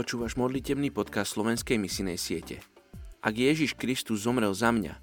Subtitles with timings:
[0.00, 2.64] Počúvaš modlitebný podcast slovenskej misinej siete.
[3.20, 4.96] Ak Ježiš Kristus zomrel za mňa,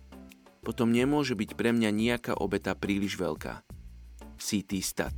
[0.66, 3.62] potom nemôže byť pre mňa nejaká obeta príliš veľká.
[4.42, 5.14] CT Stat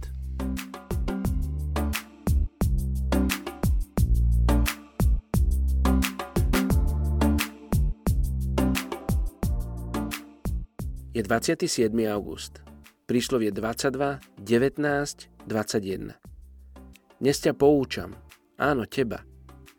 [11.15, 11.87] Je 27.
[12.11, 12.59] august.
[13.07, 16.19] Príslovie 22, 19, 21.
[17.23, 18.19] Dnes ťa poučam,
[18.59, 19.23] áno teba,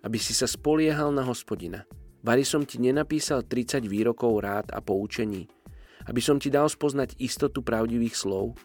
[0.00, 1.84] aby si sa spoliehal na hospodina.
[2.20, 5.48] Vary som ti nenapísal 30 výrokov rád a poučení,
[6.08, 8.56] aby som ti dal spoznať istotu pravdivých slov,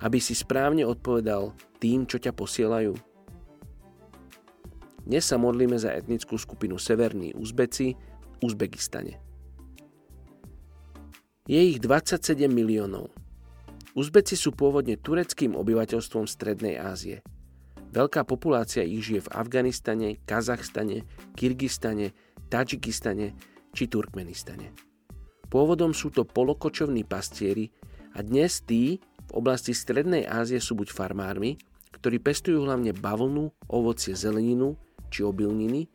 [0.00, 2.92] aby si správne odpovedal tým, čo ťa posielajú.
[5.04, 9.16] Dnes sa modlíme za etnickú skupinu Severní Uzbeci v Uzbekistane.
[11.48, 13.08] Je ich 27 miliónov.
[13.96, 17.20] Uzbeci sú pôvodne tureckým obyvateľstvom Strednej Ázie–
[17.90, 21.02] Veľká populácia ich žije v Afganistane, Kazachstane,
[21.34, 22.14] Kyrgyzstane,
[22.46, 23.34] Tadžikistane
[23.74, 24.70] či Turkmenistane.
[25.50, 27.74] Pôvodom sú to polokočovní pastieri
[28.14, 31.58] a dnes tí v oblasti Strednej Ázie sú buď farmármi,
[31.90, 34.78] ktorí pestujú hlavne bavlnu, ovocie, zeleninu
[35.10, 35.90] či obilniny,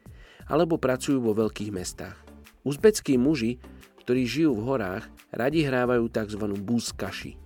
[0.51, 2.19] alebo pracujú vo veľkých mestách.
[2.67, 3.55] Uzbeckí muži,
[4.03, 6.43] ktorí žijú v horách, radi hrávajú tzv.
[6.59, 7.39] buzkaši–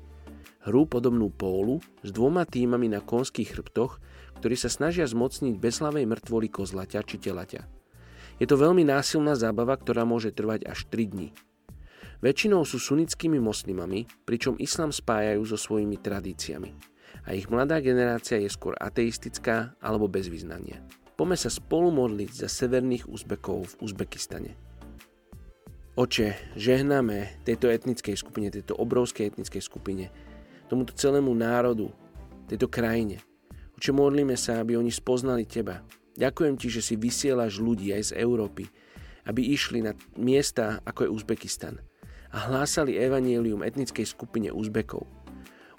[0.67, 3.97] hru podobnú pólu s dvoma týmami na konských chrbtoch,
[4.39, 7.67] ktorí sa snažia zmocniť bezhlavej mŕtvoly kozlaťa či telaťa.
[8.39, 11.29] Je to veľmi násilná zábava, ktorá môže trvať až 3 dní.
[12.23, 16.71] Väčšinou sú sunnickými moslimami, pričom islam spájajú so svojimi tradíciami.
[17.27, 20.79] A ich mladá generácia je skôr ateistická alebo bez vyznania.
[21.19, 24.55] Pome sa spolu modliť za severných Uzbekov v Uzbekistane.
[25.99, 30.07] Oče, žehnáme tejto etnickej skupine, tejto obrovskej etnickej skupine,
[30.71, 31.91] tomuto celému národu,
[32.47, 33.19] tejto krajine.
[33.79, 35.79] Oče, modlíme sa, aby oni spoznali Teba.
[36.19, 38.67] Ďakujem Ti, že si vysielaš ľudí aj z Európy,
[39.23, 41.79] aby išli na miesta, ako je Uzbekistan
[42.35, 45.07] a hlásali evanielium etnickej skupine Uzbekov.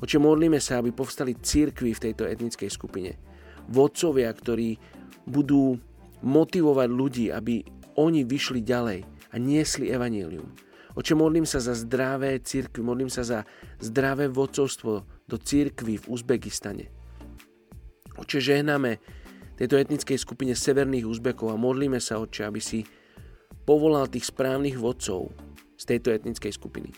[0.00, 3.20] Oče, modlíme sa, aby povstali církvy v tejto etnickej skupine.
[3.69, 4.80] Vodcovia, ktorí
[5.28, 5.76] budú
[6.25, 7.60] motivovať ľudí, aby
[8.00, 10.48] oni vyšli ďalej a niesli evanielium.
[10.96, 13.44] Oče, modlím sa za zdravé církvy, modlím sa za
[13.76, 17.00] zdravé vodcovstvo do církvy v Uzbekistane.
[18.30, 19.02] Oče, žehname
[19.58, 22.86] tejto etnickej skupine severných Uzbekov a modlíme sa, oče, aby si
[23.66, 25.34] povolal tých správnych vodcov
[25.74, 26.94] z tejto etnickej skupiny.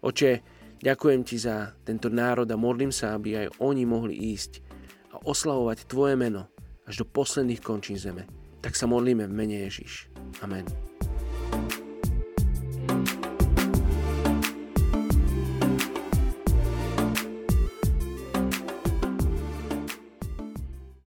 [0.00, 0.40] Oče,
[0.80, 4.64] ďakujem ti za tento národ a modlím sa, aby aj oni mohli ísť
[5.12, 6.48] a oslavovať Tvoje meno
[6.88, 8.24] až do posledných končín zeme.
[8.64, 10.08] Tak sa modlíme v mene Ježiš.
[10.40, 10.64] Amen.